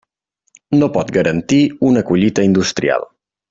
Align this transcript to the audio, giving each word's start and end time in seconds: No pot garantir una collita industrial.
No 0.79 0.89
pot 0.95 1.11
garantir 1.19 1.61
una 1.93 2.05
collita 2.11 2.51
industrial. 2.51 3.11